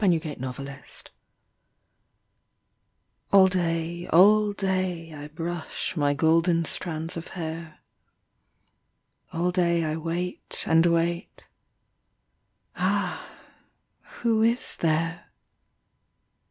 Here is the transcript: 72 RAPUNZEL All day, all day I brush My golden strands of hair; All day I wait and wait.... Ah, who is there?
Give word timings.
72 0.03 0.29
RAPUNZEL 0.39 0.77
All 3.31 3.47
day, 3.47 4.07
all 4.07 4.51
day 4.51 5.13
I 5.13 5.27
brush 5.27 5.95
My 5.95 6.15
golden 6.15 6.65
strands 6.65 7.15
of 7.17 7.27
hair; 7.27 7.81
All 9.31 9.51
day 9.51 9.83
I 9.83 9.97
wait 9.97 10.63
and 10.67 10.83
wait.... 10.87 11.47
Ah, 12.75 13.29
who 14.21 14.41
is 14.41 14.75
there? 14.77 15.31